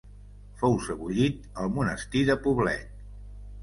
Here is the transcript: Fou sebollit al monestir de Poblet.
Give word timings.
Fou 0.61 0.77
sebollit 0.85 1.45
al 1.65 1.71
monestir 1.79 2.27
de 2.35 2.41
Poblet. 2.49 3.03